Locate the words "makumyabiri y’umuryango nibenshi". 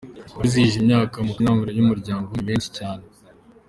1.27-2.69